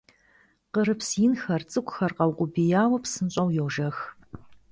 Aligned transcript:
Къырыпс 0.73 1.09
инхэр, 1.25 1.61
цӀыкӀухэр 1.71 2.11
къэукъубияуэ, 2.17 2.97
псынщӀэу 3.03 3.49
йожэх. 3.57 3.97